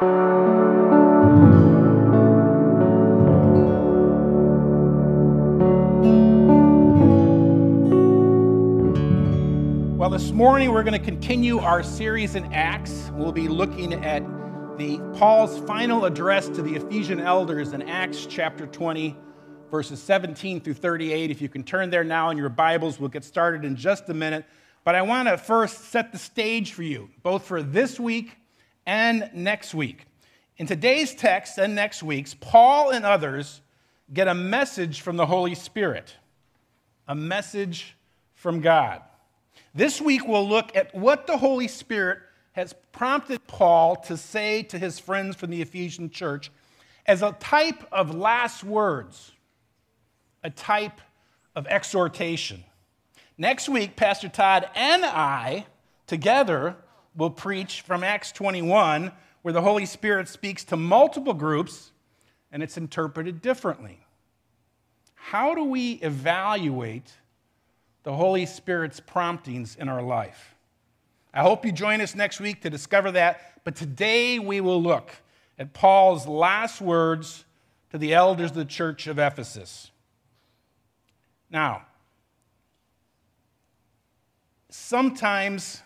[0.00, 0.10] Well,
[10.10, 13.12] this morning we're going to continue our series in Acts.
[13.14, 14.24] We'll be looking at
[14.78, 19.16] the Paul's final address to the Ephesian elders in Acts chapter 20,
[19.70, 21.30] verses 17 through 38.
[21.30, 24.14] If you can turn there now in your Bibles, we'll get started in just a
[24.14, 24.44] minute.
[24.82, 28.38] But I want to first set the stage for you, both for this week
[28.86, 30.06] and next week.
[30.56, 33.60] In today's text and next week's, Paul and others
[34.12, 36.14] get a message from the Holy Spirit,
[37.08, 37.96] a message
[38.34, 39.02] from God.
[39.74, 42.18] This week, we'll look at what the Holy Spirit
[42.52, 46.52] has prompted Paul to say to his friends from the Ephesian church
[47.06, 49.32] as a type of last words,
[50.44, 51.00] a type
[51.56, 52.62] of exhortation.
[53.36, 55.66] Next week, Pastor Todd and I
[56.06, 56.76] together
[57.16, 61.92] will preach from Acts 21, where the Holy Spirit speaks to multiple groups
[62.50, 64.00] and it's interpreted differently.
[65.14, 67.12] How do we evaluate
[68.02, 70.54] the Holy Spirit's promptings in our life?
[71.32, 75.10] I hope you join us next week to discover that, but today we will look
[75.58, 77.44] at Paul's last words
[77.90, 79.90] to the elders of the church of Ephesus.
[81.50, 81.82] Now,
[84.68, 85.82] sometimes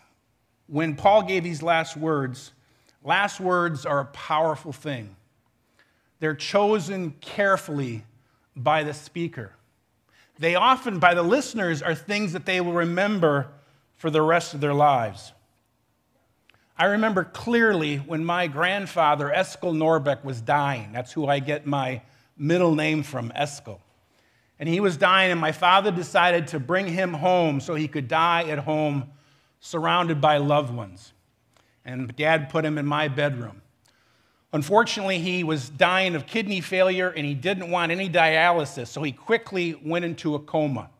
[0.69, 2.53] when Paul gave these last words,
[3.03, 5.17] last words are a powerful thing.
[6.21, 8.05] They're chosen carefully
[8.55, 9.53] by the speaker.
[10.39, 13.49] They often, by the listeners, are things that they will remember
[13.97, 15.33] for the rest of their lives.
[16.77, 20.93] I remember clearly when my grandfather, Eskil Norbeck, was dying.
[20.93, 22.03] That's who I get my
[22.37, 23.81] middle name from, Eskil.
[24.61, 28.07] And he was dying, and my father decided to bring him home so he could
[28.07, 29.11] die at home
[29.61, 31.13] surrounded by loved ones.
[31.85, 33.63] And dad put him in my bedroom.
[34.53, 39.13] Unfortunately, he was dying of kidney failure and he didn't want any dialysis, so he
[39.13, 40.91] quickly went into a coma.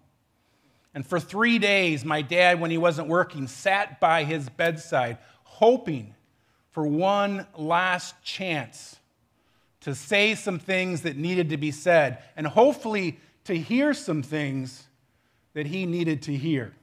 [0.95, 6.15] And for three days, my dad, when he wasn't working, sat by his bedside, hoping
[6.71, 8.97] for one last chance
[9.81, 14.89] to say some things that needed to be said, and hopefully to hear some things
[15.55, 16.75] that he needed to hear.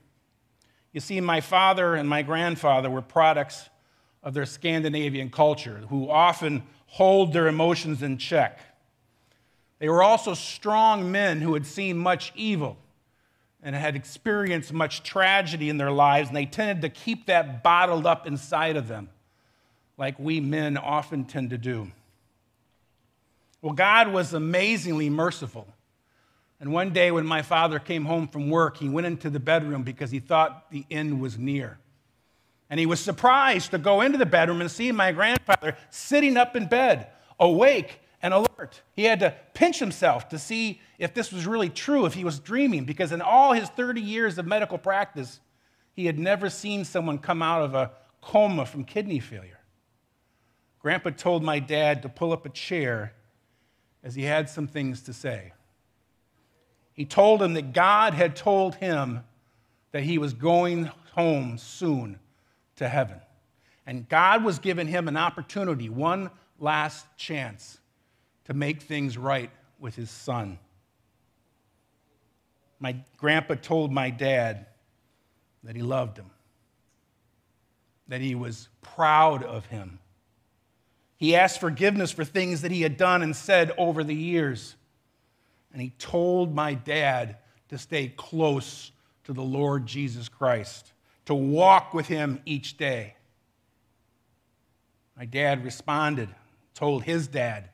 [0.96, 3.70] You see, my father and my grandfather were products
[4.24, 8.62] of their Scandinavian culture, who often hold their emotions in check.
[9.80, 12.78] They were also strong men who had seen much evil
[13.62, 18.06] and had experienced much tragedy in their lives, and they tended to keep that bottled
[18.06, 19.10] up inside of them,
[19.98, 21.92] like we men often tend to do.
[23.62, 25.68] Well, God was amazingly merciful.
[26.60, 29.84] And one day, when my father came home from work, he went into the bedroom
[29.84, 31.78] because he thought the end was near.
[32.70, 36.56] And he was surprised to go into the bedroom and see my grandfather sitting up
[36.56, 37.08] in bed,
[37.40, 38.82] awake and alert.
[38.94, 42.40] He had to pinch himself to see if this was really true, if he was
[42.40, 45.40] dreaming, because in all his 30 years of medical practice,
[45.94, 47.92] he had never seen someone come out of a
[48.22, 49.60] coma from kidney failure.
[50.80, 53.14] Grandpa told my dad to pull up a chair
[54.04, 55.54] as he had some things to say.
[56.96, 59.22] He told him that God had told him
[59.92, 62.20] that he was going home soon
[62.78, 63.20] to heaven.
[63.86, 67.78] And God was giving him an opportunity, one last chance
[68.46, 70.58] to make things right with his son.
[72.80, 74.66] My grandpa told my dad
[75.64, 76.30] that he loved him,
[78.08, 80.00] that he was proud of him.
[81.18, 84.76] He asked forgiveness for things that he had done and said over the years.
[85.76, 87.36] And he told my dad
[87.68, 88.94] to stay close
[89.26, 90.94] to the Lord Jesus Christ
[91.26, 93.16] to walk with him each day.
[95.18, 96.30] My dad responded,
[96.76, 97.72] told his dad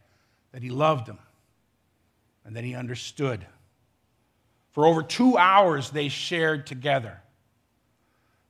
[0.51, 1.19] that he loved him
[2.44, 3.45] and that he understood.
[4.72, 7.22] For over two hours, they shared together.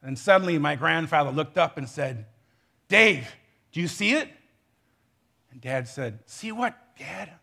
[0.02, 2.26] And suddenly, my grandfather looked up and said,
[2.88, 3.28] Dave,
[3.74, 4.30] do you see it?
[5.52, 7.34] And dad said, See what, dad?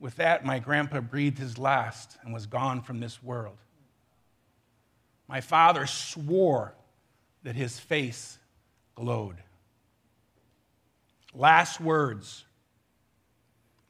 [0.00, 3.56] With that, my grandpa breathed his last and was gone from this world.
[5.26, 6.74] My father swore
[7.42, 8.38] that his face
[8.94, 9.36] glowed.
[11.34, 12.44] Last words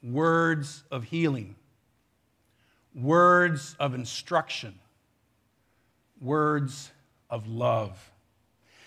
[0.03, 1.57] words of healing,
[2.95, 4.79] words of instruction,
[6.21, 6.93] words
[7.29, 8.13] of love.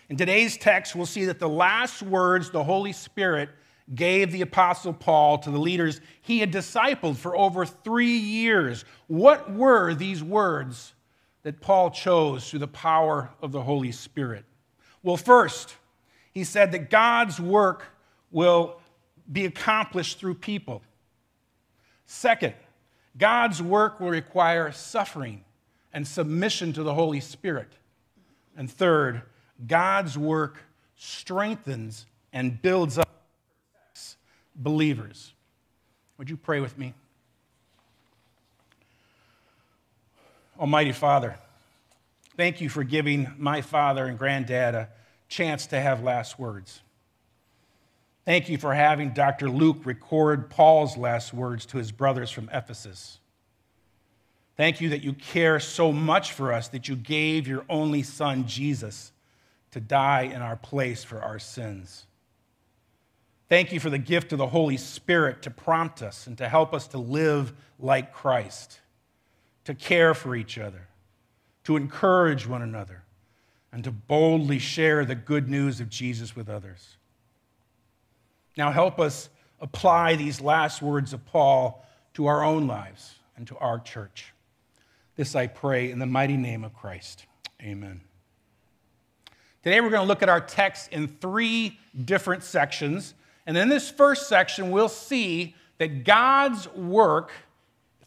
[0.10, 3.50] In today's text, we'll see that the last words the Holy Spirit
[3.94, 8.86] gave the Apostle Paul to the leaders he had discipled for over three years.
[9.08, 10.94] What were these words
[11.44, 14.46] that Paul chose through the power of the Holy Spirit?
[15.04, 15.76] Well, first,
[16.32, 17.86] he said that God's work
[18.32, 18.80] will
[19.32, 20.82] be accomplished through people.
[22.06, 22.54] Second,
[23.18, 25.44] God's work will require suffering
[25.94, 27.74] and submission to the Holy Spirit.
[28.56, 29.24] And third,
[29.68, 30.64] God's work
[30.96, 33.10] strengthens and builds up
[34.56, 35.34] believers.
[36.18, 36.94] Would you pray with me?
[40.60, 41.38] Almighty Father,
[42.38, 44.90] thank you for giving my father and granddad a
[45.28, 46.82] chance to have last words.
[48.26, 49.50] Thank you for having Dr.
[49.50, 53.18] Luke record Paul's last words to his brothers from Ephesus.
[54.58, 58.46] Thank you that you care so much for us that you gave your only son,
[58.46, 59.12] Jesus,
[59.72, 62.06] to die in our place for our sins.
[63.52, 66.74] Thank you for the gift of the Holy Spirit to prompt us and to help
[66.74, 68.80] us to live like Christ,
[69.66, 70.88] to care for each other,
[71.66, 73.04] to encourage one another,
[73.74, 76.96] and to boldly share the good news of Jesus with others.
[78.56, 79.28] Now, help us
[79.60, 84.34] apply these last words of Paul to our own lives and to our church.
[85.18, 87.26] This I pray in the mighty name of Christ.
[87.62, 88.00] Amen.
[89.62, 93.14] Today we're going to look at our text in three different sections.
[93.46, 97.32] And in this first section, we'll see that God's work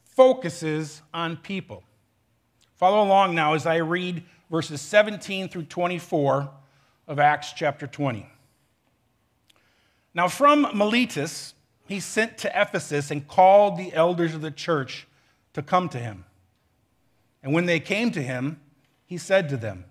[0.05, 1.83] focuses on people.
[2.77, 6.51] Follow along now as I read verses 17 through 24
[7.09, 8.29] of Acts chapter 20.
[10.15, 11.55] Now, from Miletus,
[11.87, 15.07] he sent to Ephesus and called the elders of the church
[15.55, 16.25] to come to him.
[17.43, 18.61] And when they came to him,
[19.07, 19.85] he said to them,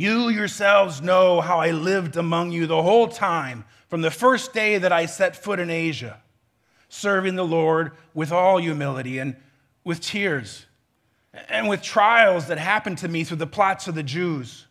[0.00, 4.78] You yourselves know how I lived among you the whole time from the first day
[4.78, 6.22] that I set foot in Asia,
[6.88, 9.36] serving the Lord with all humility and
[9.84, 10.64] with tears
[11.50, 14.66] and with trials that happened to me through the plots of the Jews.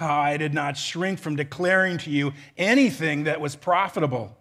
[0.00, 4.36] Ah, I did not shrink from declaring to you anything that was profitable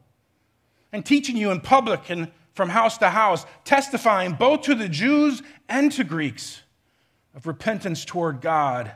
[0.91, 5.41] and teaching you in public and from house to house, testifying both to the Jews
[5.67, 6.61] and to Greeks
[7.33, 8.91] of repentance toward God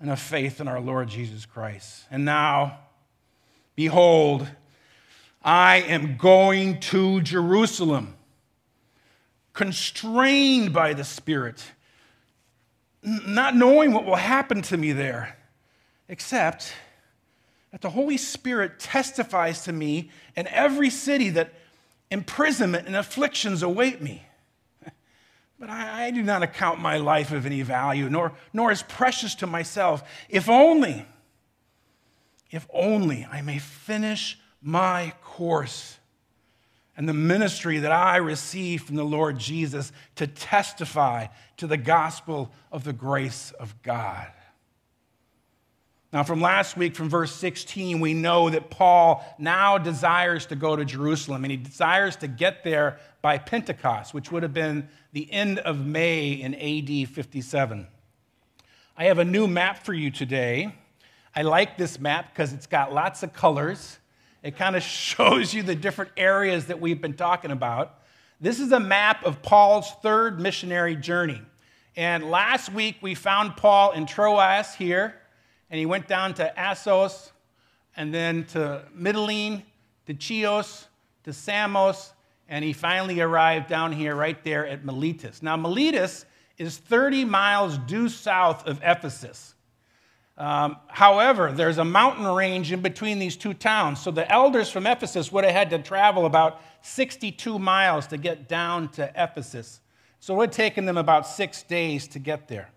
[0.00, 2.04] and of faith in our Lord Jesus Christ.
[2.10, 2.78] And now,
[3.74, 4.46] behold,
[5.42, 8.14] I am going to Jerusalem,
[9.52, 11.64] constrained by the Spirit,
[13.02, 15.38] not knowing what will happen to me there,
[16.08, 16.72] except
[17.70, 21.52] that the Holy Spirit testifies to me in every city that
[22.10, 24.24] imprisonment and afflictions await me.
[25.58, 29.34] But I, I, do not account my life of any value, nor, nor as precious
[29.36, 31.06] to myself, if only,
[32.50, 35.98] if only I may finish my course
[36.96, 41.26] and the ministry that I receive from the Lord Jesus to testify
[41.58, 44.28] to the gospel of the grace of God.
[46.16, 50.74] Now, from last week, from verse 16, we know that Paul now desires to go
[50.74, 55.30] to Jerusalem, and he desires to get there by Pentecost, which would have been the
[55.30, 57.86] end of May in AD 57.
[58.96, 60.74] I have a new map for you today.
[61.34, 63.98] I like this map because it's got lots of colors.
[64.42, 67.94] It kind of shows you the different areas that we've been talking about.
[68.40, 71.42] This is a map of Paul's third missionary journey.
[71.94, 75.16] And last week, we found Paul in Troas here
[75.70, 77.32] and he went down to Assos,
[77.96, 79.62] and then to Mytilene,
[80.06, 80.86] to Chios,
[81.24, 82.12] to Samos,
[82.48, 85.42] and he finally arrived down here right there at Miletus.
[85.42, 86.24] Now, Miletus
[86.58, 89.54] is 30 miles due south of Ephesus.
[90.38, 94.86] Um, however, there's a mountain range in between these two towns, so the elders from
[94.86, 99.80] Ephesus would have had to travel about 62 miles to get down to Ephesus.
[100.20, 102.68] So it would have taken them about six days to get there.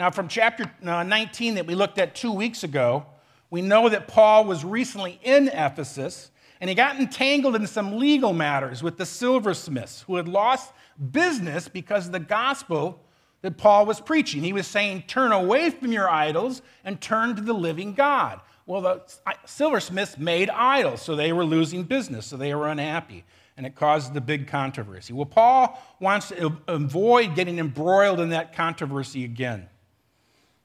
[0.00, 3.04] Now, from chapter uh, 19 that we looked at two weeks ago,
[3.50, 8.32] we know that Paul was recently in Ephesus and he got entangled in some legal
[8.32, 10.72] matters with the silversmiths who had lost
[11.10, 12.98] business because of the gospel
[13.42, 14.42] that Paul was preaching.
[14.42, 18.40] He was saying, Turn away from your idols and turn to the living God.
[18.64, 19.02] Well, the
[19.44, 24.14] silversmiths made idols, so they were losing business, so they were unhappy, and it caused
[24.14, 25.12] the big controversy.
[25.12, 29.68] Well, Paul wants to avoid getting embroiled in that controversy again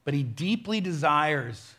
[0.06, 1.74] but he deeply desires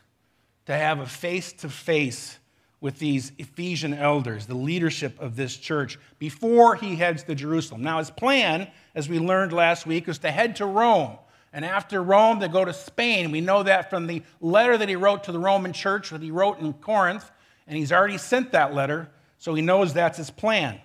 [0.65, 2.37] to have a face to face
[2.81, 7.81] with these Ephesian elders, the leadership of this church, before he heads to Jerusalem.
[7.81, 11.17] Now, his plan, as we learned last week, was to head to Rome.
[11.53, 13.31] And after Rome, to go to Spain.
[13.31, 16.29] We know that from the letter that he wrote to the Roman church that he
[16.29, 17.31] wrote in Corinth.
[17.65, 20.81] And he's already sent that letter, so he knows that's his plan.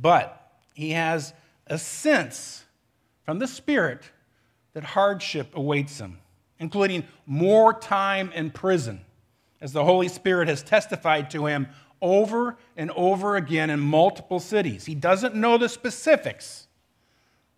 [0.00, 1.34] But he has
[1.66, 2.64] a sense
[3.24, 4.02] from the Spirit
[4.74, 6.18] that hardship awaits him
[6.62, 9.00] including more time in prison.
[9.60, 11.68] as the Holy Spirit has testified to him
[12.00, 14.84] over and over again in multiple cities.
[14.84, 16.66] He doesn't know the specifics,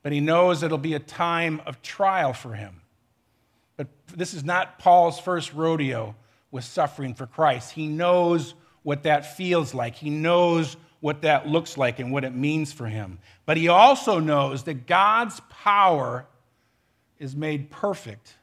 [0.02, 2.82] but he knows it'll be a time of trial for him.
[3.78, 6.14] But this is not Paul's first rodeo
[6.50, 7.72] with suffering for Christ.
[7.72, 12.34] He knows what that feels like, he knows what that looks like and what it
[12.34, 13.18] means for him.
[13.46, 16.26] But he also knows that God's power
[17.18, 18.36] is made perfect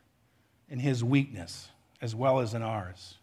[0.71, 1.67] in his weakness
[2.01, 3.15] as well as in ours.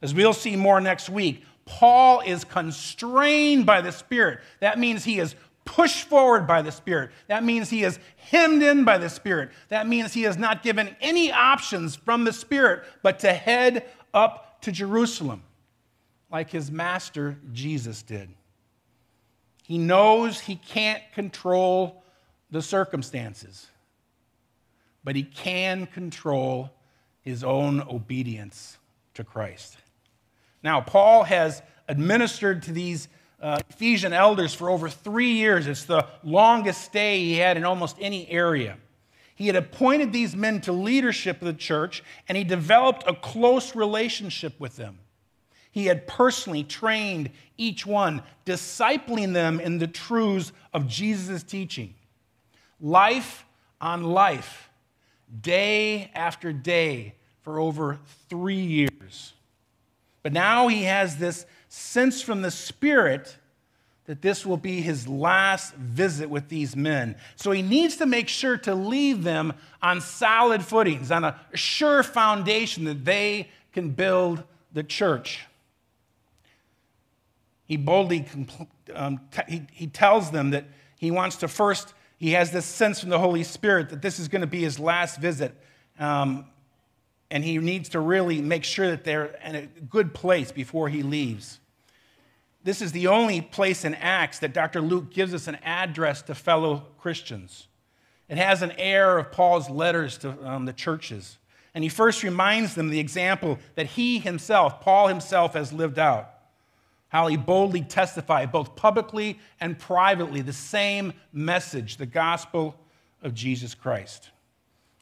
[0.00, 4.38] As we'll see more next week, Paul is constrained by the Spirit.
[4.60, 5.34] That means he is
[5.66, 7.10] pushed forward by the Spirit.
[7.26, 9.50] That means he is hemmed in by the Spirit.
[9.68, 14.62] That means he is not given any options from the Spirit but to head up
[14.62, 15.42] to Jerusalem,
[16.30, 18.30] like his master Jesus did.
[19.64, 22.02] He knows he can't control
[22.50, 23.66] the circumstances,
[25.04, 26.70] but he can control
[27.22, 28.78] his own obedience
[29.14, 29.76] to Christ.
[30.62, 33.08] Now, Paul has administered to these
[33.40, 35.66] uh, Ephesian elders for over three years.
[35.66, 38.76] It's the longest stay he had in almost any area.
[39.34, 43.76] He had appointed these men to leadership of the church, and he developed a close
[43.76, 44.98] relationship with them.
[45.70, 51.94] He had personally trained each one, discipling them in the truths of Jesus' teaching.
[52.80, 53.44] Life
[53.80, 54.67] on life,
[55.40, 59.32] day after day, for over three years.
[60.22, 63.36] But now he has this sense from the Spirit
[64.04, 67.14] that this will be his last visit with these men.
[67.36, 72.02] So he needs to make sure to leave them on solid footings, on a sure
[72.02, 74.42] foundation that they can build
[74.72, 75.46] the church.
[77.66, 78.26] He boldly
[78.94, 80.64] um, t- he, he tells them that
[80.98, 84.28] he wants to first, he has this sense from the Holy Spirit that this is
[84.28, 85.54] going to be his last visit.
[85.98, 86.46] Um,
[87.30, 91.02] and he needs to really make sure that they're in a good place before he
[91.02, 91.60] leaves.
[92.64, 94.80] This is the only place in Acts that Dr.
[94.80, 97.68] Luke gives us an address to fellow Christians.
[98.28, 101.38] It has an air of Paul's letters to um, the churches.
[101.74, 106.30] And he first reminds them the example that he himself, Paul himself, has lived out.
[107.08, 112.78] How he boldly testified, both publicly and privately, the same message, the gospel
[113.22, 114.30] of Jesus Christ.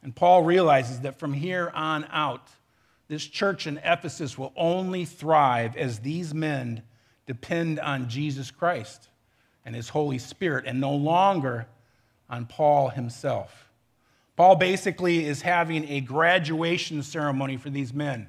[0.03, 2.49] And Paul realizes that from here on out,
[3.09, 6.83] this church in Ephesus will only thrive as these men
[7.27, 9.09] depend on Jesus Christ
[9.65, 11.67] and his Holy Spirit and no longer
[12.31, 13.69] on Paul himself.
[14.37, 18.29] Paul basically is having a graduation ceremony for these men.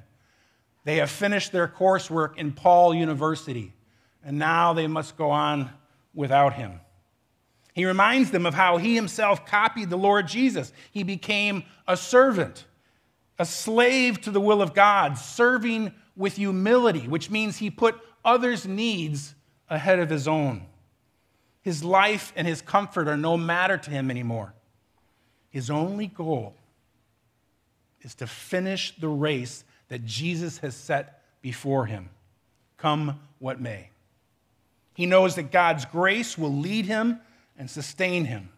[0.88, 3.74] They have finished their coursework in Paul University,
[4.24, 5.68] and now they must go on
[6.14, 6.80] without him.
[7.74, 10.72] He reminds them of how he himself copied the Lord Jesus.
[10.90, 12.64] He became a servant,
[13.38, 18.66] a slave to the will of God, serving with humility, which means he put others'
[18.66, 19.34] needs
[19.68, 20.64] ahead of his own.
[21.60, 24.54] His life and his comfort are no matter to him anymore.
[25.50, 26.54] His only goal
[28.00, 32.10] is to finish the race that Jesus has set before him,
[32.76, 33.90] come what may.
[34.94, 37.20] He knows that God's grace will lead him
[37.56, 38.50] and sustain him.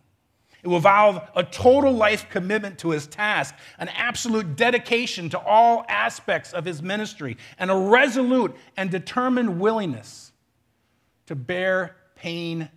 [0.63, 5.85] It will involve a total life commitment to his task, an absolute dedication to all
[5.89, 10.33] aspects of his ministry, and a resolute and determined willingness
[11.27, 12.69] to bear pain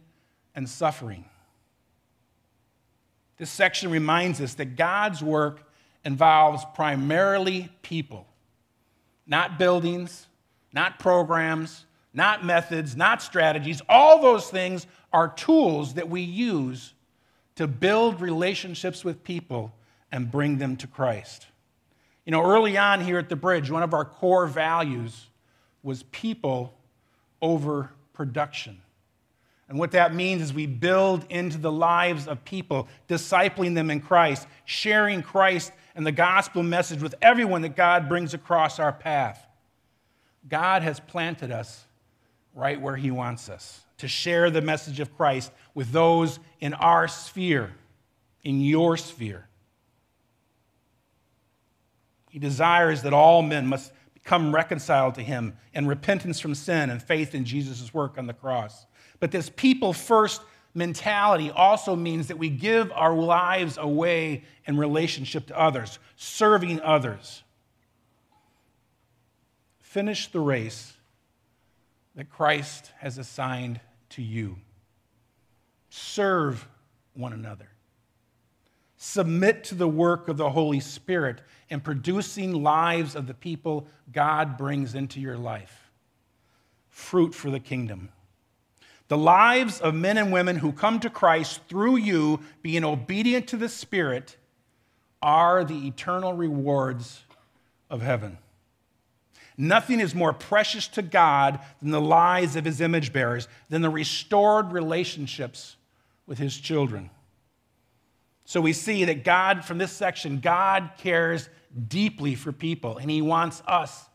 [0.55, 1.25] and suffering.
[3.37, 5.69] This section reminds us that God's work
[6.05, 8.27] involves primarily people,
[9.25, 10.27] not buildings,
[10.73, 13.81] not programs, not methods, not strategies.
[13.89, 16.93] All those things are tools that we use
[17.55, 19.73] to build relationships with people
[20.11, 21.47] and bring them to Christ.
[22.25, 25.27] You know, early on here at the bridge, one of our core values
[25.81, 26.73] was people
[27.41, 28.79] over production.
[29.67, 34.01] And what that means is we build into the lives of people, discipling them in
[34.01, 39.45] Christ, sharing Christ and the gospel message with everyone that God brings across our path.
[40.47, 41.85] God has planted us
[42.53, 47.07] right where He wants us to share the message of Christ with those in our
[47.07, 47.73] sphere,
[48.43, 49.47] in your sphere.
[52.29, 57.01] He desires that all men must become reconciled to him in repentance from sin and
[57.01, 58.85] faith in Jesus' work on the cross.
[59.19, 60.41] But this people first
[60.73, 67.43] mentality also means that we give our lives away in relationship to others, serving others.
[69.79, 70.93] Finish the race
[72.15, 74.57] that Christ has assigned to you.
[75.89, 76.67] Serve
[77.13, 77.69] one another.
[79.03, 84.57] submit to the work of the Holy Spirit in producing lives of the people God
[84.57, 85.91] brings into your life.
[86.87, 88.07] Fruit for the kingdom.
[89.07, 93.57] The lives of men and women who come to Christ through you, being obedient to
[93.57, 94.37] the Spirit,
[95.21, 97.23] are the eternal rewards
[97.89, 98.37] of heaven.
[99.57, 103.89] Nothing is more precious to God than the lives of his image bearers, than the
[103.89, 105.75] restored relationships
[106.25, 107.09] with his children.
[108.45, 111.49] So we see that God, from this section, God cares
[111.87, 114.09] deeply for people, and he wants us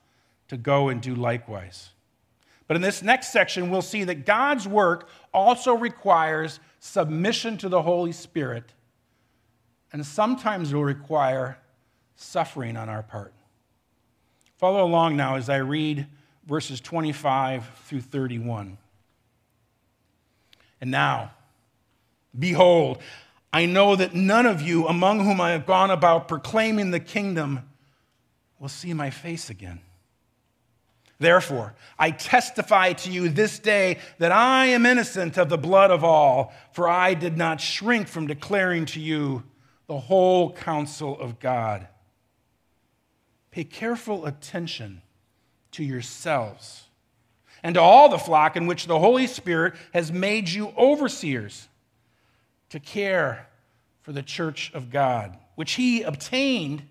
[0.49, 1.91] to go and do likewise.
[2.69, 7.83] But in this next section, we'll see that God's work also requires submission to the
[7.83, 8.73] Holy Spirit,
[9.93, 11.59] and sometimes will require
[12.15, 13.33] suffering on our part.
[14.59, 16.07] Follow along now as I read
[16.47, 18.77] verses 25 through 31.
[20.81, 21.33] And now,
[22.39, 22.99] behold,
[23.53, 27.69] I know that none of you among whom I have gone about proclaiming the kingdom
[28.59, 29.81] will see my face again.
[31.21, 36.05] Therefore, I testify to you this day that I am innocent of the blood of
[36.05, 39.43] all, for I did not shrink from declaring to you
[39.89, 41.89] the whole counsel of God.
[43.51, 45.03] Pay careful attention
[45.73, 46.85] to yourselves
[47.65, 51.69] and to all the flock in which the Holy Spirit has made you overseers
[52.71, 53.49] to care
[54.03, 56.85] for the church of God, which he obtained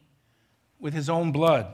[0.80, 1.74] with his own blood.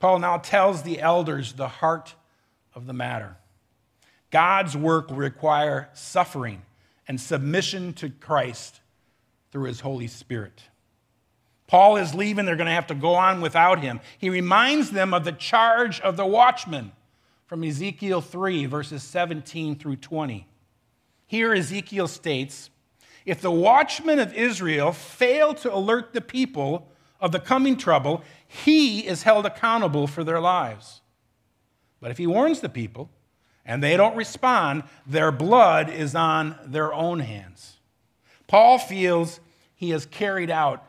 [0.00, 2.14] Paul now tells the elders the heart
[2.74, 3.36] of the matter.
[4.30, 6.62] God's work will require suffering
[7.06, 8.80] and submission to Christ
[9.52, 10.62] through his Holy Spirit.
[11.66, 14.00] Paul is leaving, they're going to have to go on without him.
[14.18, 16.92] He reminds them of the charge of the watchman
[17.46, 20.46] from Ezekiel 3, verses 17 through 20.
[21.26, 22.70] Here, Ezekiel states
[23.26, 29.06] If the watchmen of Israel fail to alert the people of the coming trouble, he
[29.06, 31.00] is held accountable for their lives.
[32.00, 33.10] But if he warns the people
[33.64, 37.76] and they don't respond, their blood is on their own hands.
[38.46, 39.40] Paul feels
[39.74, 40.84] he has carried out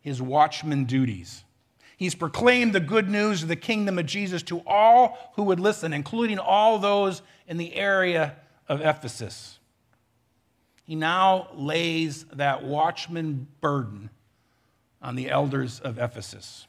[0.00, 1.44] his watchman duties.
[1.96, 5.92] He's proclaimed the good news of the kingdom of Jesus to all who would listen,
[5.92, 8.36] including all those in the area
[8.68, 9.58] of Ephesus.
[10.84, 14.10] He now lays that watchman burden
[15.06, 16.66] on the elders of Ephesus.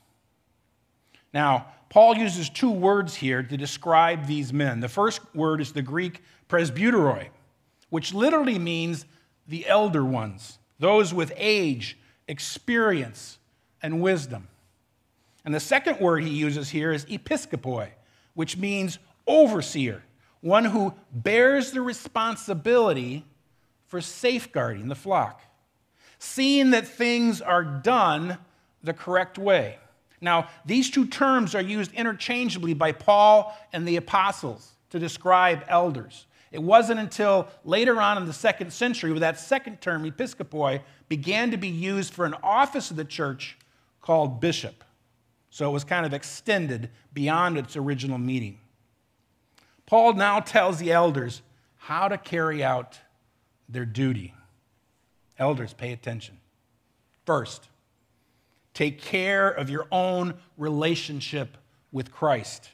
[1.34, 4.80] Now, Paul uses two words here to describe these men.
[4.80, 7.30] The first word is the Greek presbyteroi,
[7.90, 9.06] which literally means
[9.48, 11.98] the elder ones, those with age,
[12.28, 13.40] experience,
[13.82, 14.48] and wisdom.
[15.44, 17.90] And the second word he uses here is episkopoi,
[18.36, 20.04] which means overseer,
[20.42, 23.26] one who bears the responsibility
[23.88, 25.42] for safeguarding the flock
[26.20, 28.38] seeing that things are done
[28.84, 29.78] the correct way.
[30.20, 36.26] Now, these two terms are used interchangeably by Paul and the apostles to describe elders.
[36.52, 41.52] It wasn't until later on in the second century where that second term, episkopoi, began
[41.52, 43.58] to be used for an office of the church
[44.02, 44.84] called bishop.
[45.50, 48.60] So it was kind of extended beyond its original meaning.
[49.86, 51.42] Paul now tells the elders
[51.78, 53.00] how to carry out
[53.70, 54.34] their duty.
[55.40, 56.38] Elders, pay attention.
[57.26, 57.68] First,
[58.74, 61.58] take care of your own relationship
[61.92, 62.70] with Christ.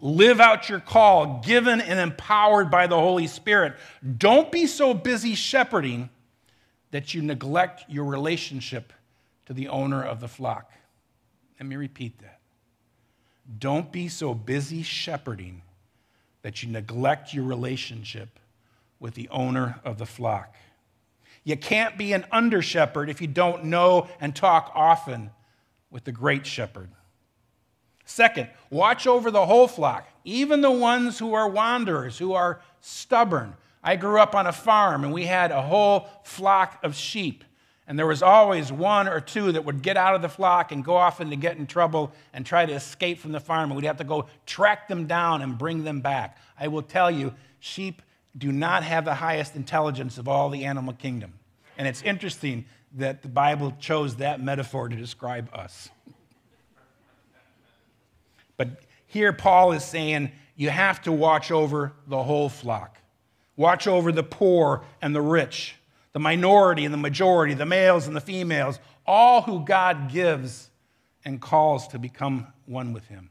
[0.00, 3.74] Live out your call, given and empowered by the Holy Spirit.
[4.18, 6.10] Don't be so busy shepherding
[6.90, 8.92] that you neglect your relationship
[9.46, 10.70] to the owner of the flock.
[11.58, 12.40] Let me repeat that.
[13.58, 15.62] Don't be so busy shepherding
[16.42, 18.38] that you neglect your relationship
[19.00, 20.54] with the owner of the flock.
[21.44, 25.30] You can't be an under shepherd if you don't know and talk often
[25.90, 26.90] with the great shepherd.
[28.06, 33.54] Second, watch over the whole flock, even the ones who are wanderers, who are stubborn.
[33.82, 37.44] I grew up on a farm and we had a whole flock of sheep.
[37.86, 40.82] And there was always one or two that would get out of the flock and
[40.82, 43.70] go off and get in trouble and try to escape from the farm.
[43.70, 46.38] And we'd have to go track them down and bring them back.
[46.58, 48.00] I will tell you, sheep
[48.36, 51.34] do not have the highest intelligence of all the animal kingdom.
[51.78, 52.64] And it's interesting
[52.96, 55.88] that the Bible chose that metaphor to describe us.
[58.56, 62.98] But here, Paul is saying you have to watch over the whole flock.
[63.56, 65.76] Watch over the poor and the rich,
[66.12, 70.70] the minority and the majority, the males and the females, all who God gives
[71.24, 73.30] and calls to become one with Him.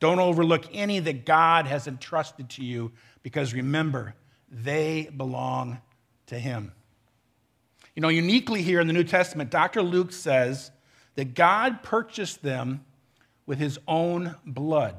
[0.00, 2.92] Don't overlook any that God has entrusted to you
[3.24, 4.14] because remember,
[4.48, 5.80] they belong
[6.26, 6.70] to Him.
[7.96, 9.82] You know, uniquely here in the New Testament, Dr.
[9.82, 10.70] Luke says
[11.16, 12.84] that God purchased them
[13.46, 14.94] with His own blood.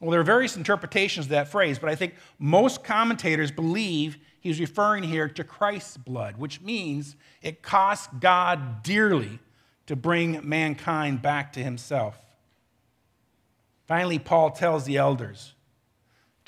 [0.00, 4.60] Well, there are various interpretations of that phrase, but I think most commentators believe he's
[4.60, 9.38] referring here to Christ's blood, which means it cost God dearly
[9.86, 12.16] to bring mankind back to himself.
[13.86, 15.54] Finally, Paul tells the elders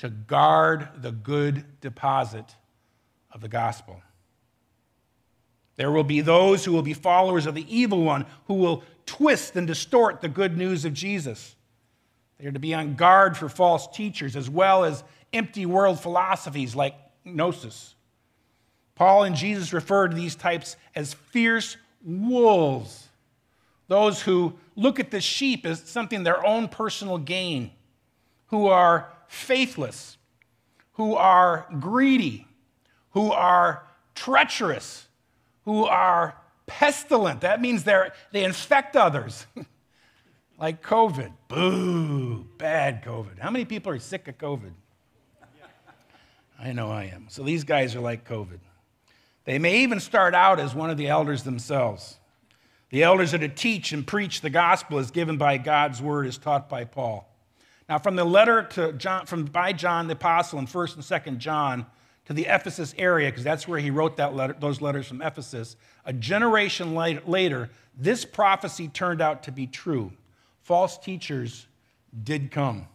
[0.01, 2.55] to guard the good deposit
[3.31, 4.01] of the gospel.
[5.75, 9.55] There will be those who will be followers of the evil one, who will twist
[9.55, 11.55] and distort the good news of Jesus.
[12.39, 16.75] They are to be on guard for false teachers as well as empty world philosophies
[16.75, 17.93] like gnosis.
[18.95, 23.07] Paul and Jesus refer to these types as fierce wolves,
[23.87, 27.69] those who look at the sheep as something their own personal gain,
[28.47, 30.17] who are faithless,
[30.93, 32.45] who are greedy,
[33.11, 35.07] who are treacherous,
[35.63, 36.35] who are
[36.67, 37.41] pestilent.
[37.41, 39.47] That means they're, they infect others.
[40.59, 41.31] like COVID.
[41.47, 43.39] Boo, bad COVID.
[43.39, 44.73] How many people are sick of COVID?
[46.59, 47.25] I know I am.
[47.29, 48.59] So these guys are like COVID.
[49.45, 52.19] They may even start out as one of the elders themselves.
[52.89, 56.37] The elders are to teach and preach the gospel as given by God's word, as
[56.37, 57.30] taught by Paul.
[57.89, 61.39] Now, from the letter to John, from by John the apostle in First and Second
[61.39, 61.85] John
[62.25, 65.75] to the Ephesus area, because that's where he wrote that letter, those letters from Ephesus.
[66.05, 70.11] A generation later, this prophecy turned out to be true
[70.61, 71.67] false teachers
[72.23, 72.87] did come.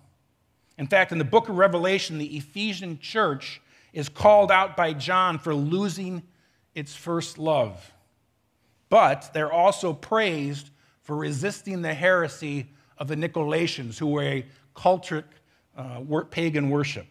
[0.78, 3.60] In fact, in the book of Revelation, the Ephesian church
[3.92, 6.22] is called out by John for losing
[6.74, 7.92] its first love.
[8.88, 10.70] But they're also praised
[11.02, 12.68] for resisting the heresy
[12.98, 15.24] of the Nicolaitans, who were a cultic
[15.76, 17.06] uh, pagan worship.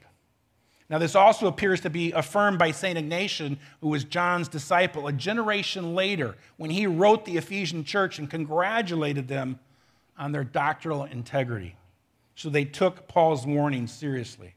[0.89, 2.97] Now, this also appears to be affirmed by St.
[2.97, 8.30] Ignatius, who was John's disciple, a generation later, when he wrote the Ephesian church and
[8.30, 9.60] congratulated them
[10.17, 11.75] on their doctrinal integrity.
[12.36, 14.54] So they took Paul's warning seriously.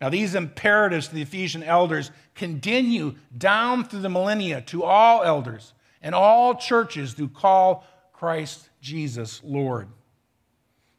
[0.00, 5.74] Now, these imperatives to the Ephesian elders continue down through the millennia to all elders
[6.00, 9.88] and all churches who call Christ Jesus Lord.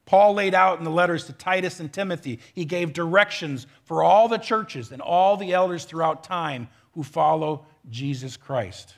[0.06, 4.28] Paul laid out in the letters to Titus and Timothy, he gave directions for all
[4.28, 8.96] the churches and all the elders throughout time who follow Jesus Christ.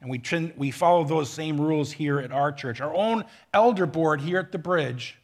[0.00, 0.20] And we,
[0.56, 2.80] we follow those same rules here at our church.
[2.80, 5.16] Our own elder board here at the bridge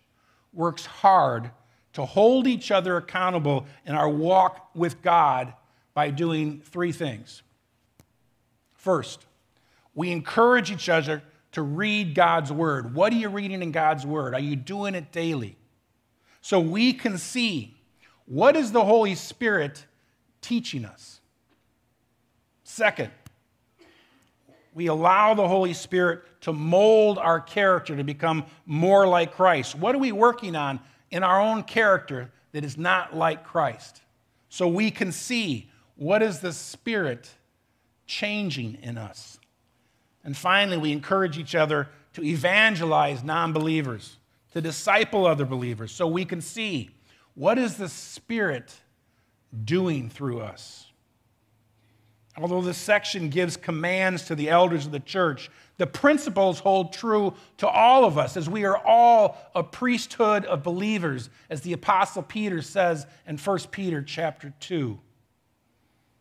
[0.52, 1.50] works hard
[1.94, 5.52] to hold each other accountable in our walk with God
[5.94, 7.42] by doing three things.
[8.74, 9.26] First,
[9.94, 11.22] we encourage each other
[11.58, 12.94] to read God's word.
[12.94, 14.32] What are you reading in God's word?
[14.32, 15.56] Are you doing it daily?
[16.40, 17.74] So we can see
[18.26, 19.84] what is the Holy Spirit
[20.40, 21.20] teaching us.
[22.62, 23.10] Second,
[24.72, 29.74] we allow the Holy Spirit to mold our character to become more like Christ.
[29.74, 30.78] What are we working on
[31.10, 34.00] in our own character that is not like Christ?
[34.48, 37.28] So we can see what is the Spirit
[38.06, 39.40] changing in us.
[40.28, 44.18] And finally, we encourage each other to evangelize non believers,
[44.52, 46.90] to disciple other believers, so we can see
[47.32, 48.78] what is the Spirit
[49.64, 50.92] doing through us.
[52.36, 57.32] Although this section gives commands to the elders of the church, the principles hold true
[57.56, 62.22] to all of us as we are all a priesthood of believers, as the apostle
[62.22, 65.00] Peter says in 1 Peter chapter 2.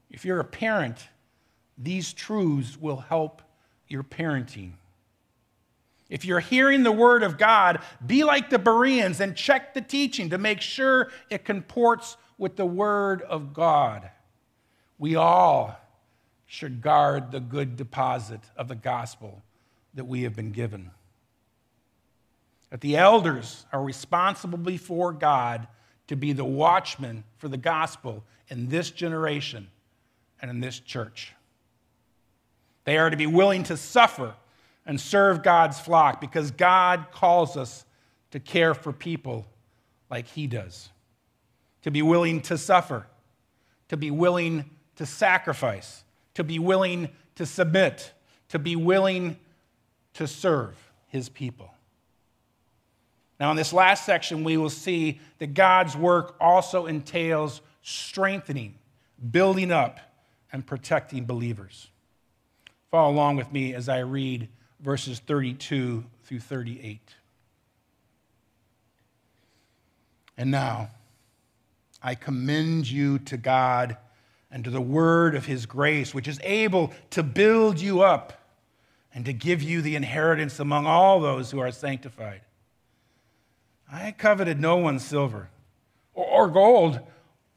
[0.09, 1.09] If you're a parent,
[1.77, 3.41] these truths will help
[3.89, 4.73] your parenting.
[6.09, 10.29] If you're hearing the word of God, be like the Bereans and check the teaching
[10.29, 14.09] to make sure it comports with the word of God.
[14.97, 15.77] We all
[16.45, 19.43] should guard the good deposit of the gospel
[19.93, 20.91] that we have been given.
[22.69, 25.67] That the elders are responsible before God
[26.07, 29.67] to be the watchmen for the gospel in this generation
[30.41, 31.33] and in this church.
[32.87, 34.33] They are to be willing to suffer
[34.85, 37.83] and serve God's flock because God calls us
[38.31, 39.45] to care for people
[40.09, 40.87] like He does.
[41.81, 43.05] To be willing to suffer,
[43.89, 48.13] to be willing to sacrifice, to be willing to submit,
[48.47, 49.35] to be willing
[50.13, 51.69] to serve his people.
[53.37, 58.75] Now, in this last section, we will see that God's work also entails strengthening,
[59.29, 59.99] building up,
[60.53, 61.89] and protecting believers.
[62.97, 66.99] Follow along with me as I read verses 32 through 38.
[70.35, 70.89] And now,
[72.01, 73.97] I commend you to God
[74.49, 78.33] and to the word of his grace, which is able to build you up
[79.13, 82.41] and to give you the inheritance among all those who are sanctified.
[83.91, 85.49] I coveted no one's silver
[86.15, 86.99] or gold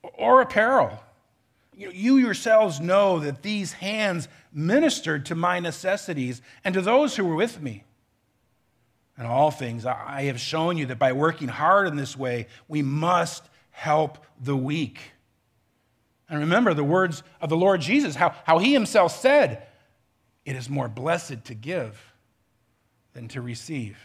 [0.03, 1.03] or apparel.
[1.81, 7.35] You yourselves know that these hands ministered to my necessities and to those who were
[7.35, 7.85] with me.
[9.17, 12.83] And all things, I have shown you that by working hard in this way, we
[12.83, 15.01] must help the weak.
[16.29, 19.67] And remember the words of the Lord Jesus, how, how he himself said,
[20.45, 22.13] It is more blessed to give
[23.15, 23.99] than to receive.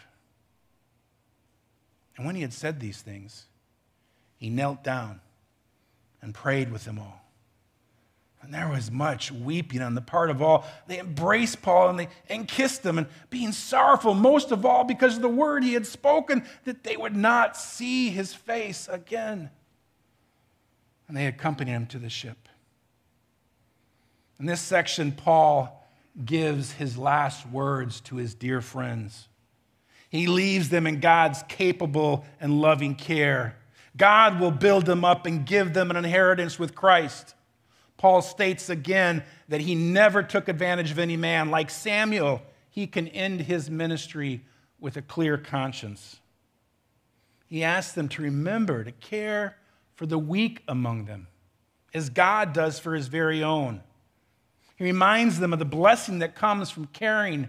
[2.15, 3.47] And when he had said these things,
[4.37, 5.19] he knelt down
[6.21, 7.24] and prayed with them all.
[8.45, 10.67] And there was much weeping on the part of all.
[10.85, 15.15] They embraced Paul and they and kissed him, and being sorrowful, most of all, because
[15.15, 19.49] of the word he had spoken, that they would not see his face again.
[21.07, 22.47] And they accompanied him to the ship.
[24.39, 25.83] In this section, Paul
[26.23, 29.27] gives his last words to his dear friends.
[30.09, 33.55] He leaves them in God's capable and loving care.
[33.97, 37.33] God will build them up and give them an inheritance with Christ.
[37.97, 41.49] Paul states again that he never took advantage of any man.
[41.49, 44.43] Like Samuel, he can end his ministry
[44.79, 46.19] with a clear conscience.
[47.47, 49.57] He asks them to remember to care
[49.93, 51.27] for the weak among them,
[51.93, 53.81] as God does for his very own.
[54.75, 57.47] He reminds them of the blessing that comes from caring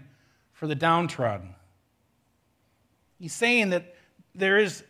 [0.53, 1.55] for the downtrodden.
[3.19, 3.95] He's saying that
[4.33, 4.83] there is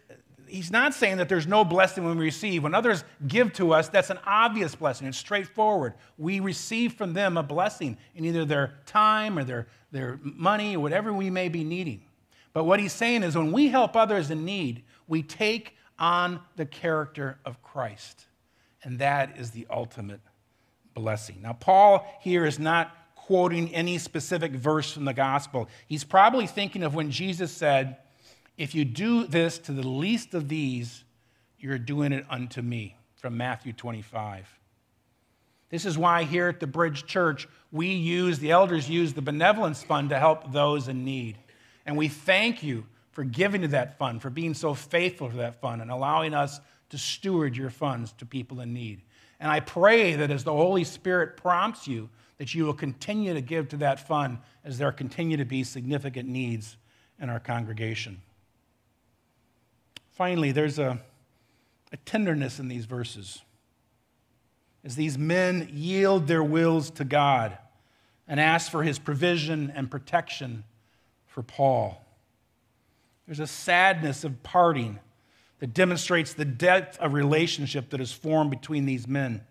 [0.48, 2.64] he's not saying that there's no blessing when we receive.
[2.64, 5.08] When others give to us, that's an obvious blessing.
[5.08, 5.94] It's straightforward.
[6.18, 10.80] We receive from them a blessing in either their time or their, their money or
[10.80, 12.02] whatever we may be needing.
[12.54, 16.66] But what he's saying is when we help others in need, we take on the
[16.66, 18.26] character of Christ.
[18.84, 20.22] And that is the ultimate
[20.94, 21.42] blessing.
[21.42, 25.68] Now, Paul here is not quoting any specific verse from the gospel.
[25.88, 27.98] He's probably thinking of when Jesus said,
[28.58, 31.04] if you do this to the least of these,
[31.60, 34.48] you're doing it unto me, from Matthew 25.
[35.70, 39.84] This is why here at the Bridge Church, we use, the elders use the benevolence
[39.84, 41.38] fund to help those in need.
[41.86, 45.60] And we thank you for giving to that fund, for being so faithful to that
[45.60, 49.02] fund, and allowing us to steward your funds to people in need.
[49.40, 53.42] And I pray that as the Holy Spirit prompts you, that you will continue to
[53.42, 56.78] give to that fund as there continue to be significant needs
[57.20, 58.22] in our congregation.
[60.18, 61.00] Finally, there's a,
[61.94, 63.44] a tenderness in these verses.
[64.84, 67.56] As these men yield their wills to God
[68.28, 70.64] and ask for his provision and protection
[71.28, 72.04] for Paul.
[73.28, 74.98] There's a sadness of parting
[75.60, 79.42] that demonstrates the depth of relationship that is formed between these men.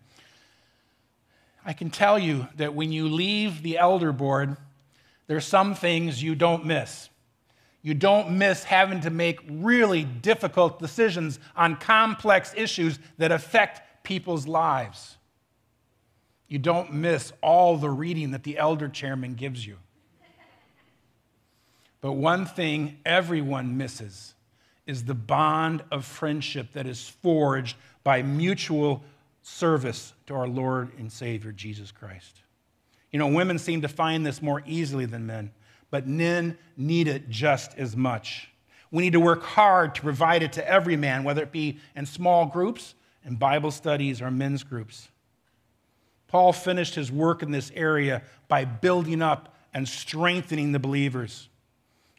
[1.65, 4.57] I can tell you that when you leave the elder board,
[5.29, 7.09] there are some things you don't miss
[7.87, 14.49] you don't miss having to make really difficult decisions on complex issues that affect people's
[14.49, 15.17] lives.
[16.49, 19.77] You don't miss all the reading that the elder chairman gives you.
[22.01, 24.35] But one thing everyone misses
[24.89, 29.05] is the bond of friendship that is forged by mutual
[29.43, 32.41] service to our Lord and Savior, Jesus Christ.
[33.13, 35.53] You know, women seem to find this more easily than men
[35.91, 38.51] but men need it just as much.
[38.91, 42.07] We need to work hard to provide it to every man, whether it be in
[42.07, 42.95] small groups,
[43.25, 45.09] in Bible studies, or men's groups.
[46.29, 51.49] Paul finished his work in this area by building up and strengthening the believers.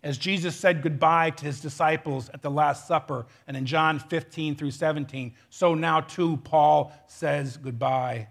[0.03, 4.56] As Jesus said goodbye to his disciples at the Last Supper and in John 15
[4.56, 8.27] through 17, so now too Paul says goodbye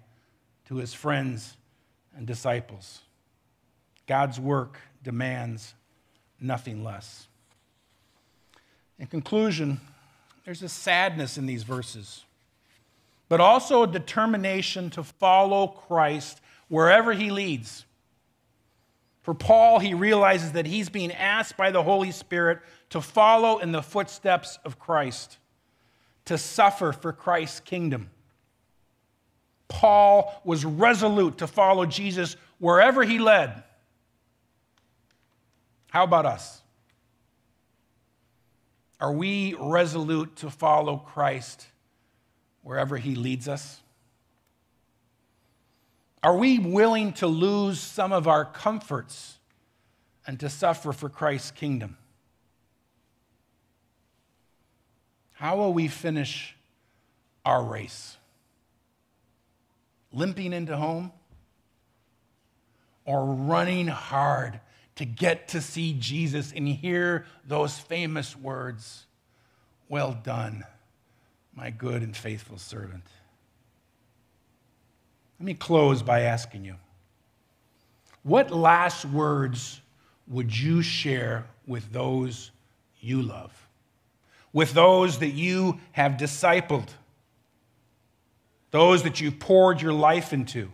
[0.67, 1.57] to his friends
[2.17, 3.01] and disciples.
[4.07, 5.75] God's work demands
[6.41, 7.29] nothing less.
[8.99, 9.81] In conclusion,
[10.45, 12.25] there's a sadness in these verses,
[13.29, 17.85] but also a determination to follow Christ wherever he leads.
[19.23, 23.73] For Paul, he realizes that he's being asked by the Holy Spirit to follow in
[23.73, 25.39] the footsteps of Christ,
[26.27, 28.09] to suffer for Christ's kingdom.
[29.69, 33.65] Paul was resolute to follow Jesus wherever he led.
[35.97, 36.61] How about us?
[39.01, 41.69] Are we resolute to follow Christ
[42.63, 43.81] wherever he leads us?
[46.23, 49.39] Are we willing to lose some of our comforts
[50.27, 51.97] and to suffer for Christ's kingdom?
[55.33, 56.55] How will we finish
[57.43, 58.19] our race?
[60.13, 61.11] Limping into home?
[63.07, 64.61] Or running hard
[64.97, 69.07] to get to see Jesus and hear those famous words
[69.89, 70.65] Well done,
[71.55, 73.05] my good and faithful servant?
[75.39, 76.77] Let me close by asking you
[78.23, 79.81] what last words
[80.27, 82.51] would you share with those
[83.01, 83.67] you love?
[84.57, 86.89] with those that you have discipled,
[88.71, 90.73] those that you've poured your life into.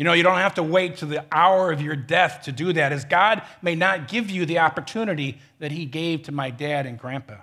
[0.00, 2.72] You know, you don't have to wait to the hour of your death to do
[2.72, 6.86] that, as God may not give you the opportunity that He gave to my dad
[6.86, 7.34] and grandpa.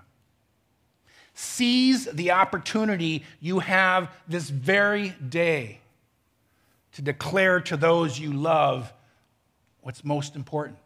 [1.35, 5.81] Seize the opportunity you have this very day
[6.93, 8.91] to declare to those you love
[9.81, 10.79] what's most important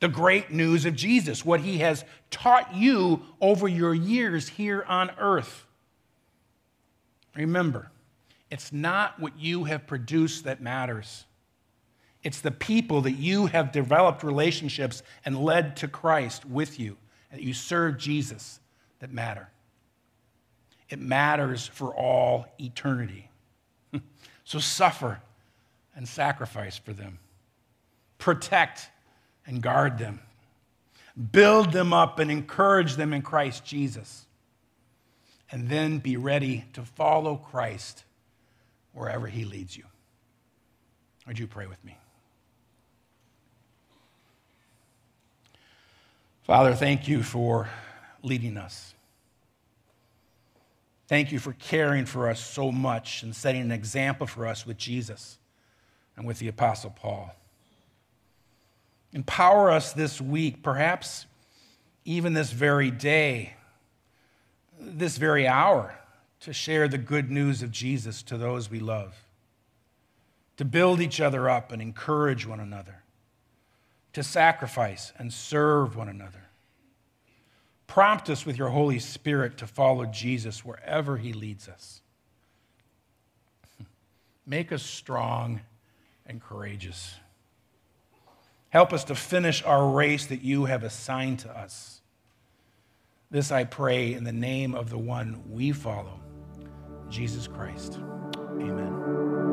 [0.00, 5.10] the great news of Jesus, what he has taught you over your years here on
[5.18, 5.66] earth.
[7.34, 7.90] Remember,
[8.50, 11.24] it's not what you have produced that matters.
[12.22, 16.96] It's the people that you have developed relationships and led to Christ with you,
[17.30, 18.60] that you serve Jesus
[19.00, 19.48] that matter.
[20.88, 23.30] It matters for all eternity.
[24.44, 25.20] so suffer
[25.94, 27.18] and sacrifice for them.
[28.16, 28.88] Protect
[29.46, 30.20] and guard them.
[31.32, 34.26] Build them up and encourage them in Christ Jesus.
[35.50, 38.04] And then be ready to follow Christ
[38.98, 39.84] wherever he leads you.
[41.26, 41.96] Would you pray with me?
[46.42, 47.68] Father, thank you for
[48.22, 48.94] leading us.
[51.06, 54.76] Thank you for caring for us so much and setting an example for us with
[54.76, 55.38] Jesus
[56.16, 57.34] and with the Apostle Paul.
[59.12, 61.26] Empower us this week, perhaps
[62.04, 63.54] even this very day,
[64.78, 65.98] this very hour,
[66.40, 69.24] to share the good news of Jesus to those we love,
[70.56, 73.02] to build each other up and encourage one another,
[74.12, 76.44] to sacrifice and serve one another.
[77.86, 82.02] Prompt us with your Holy Spirit to follow Jesus wherever he leads us.
[84.46, 85.60] Make us strong
[86.26, 87.14] and courageous.
[88.68, 92.02] Help us to finish our race that you have assigned to us.
[93.30, 96.20] This I pray in the name of the one we follow,
[97.10, 97.98] Jesus Christ.
[98.60, 99.47] Amen.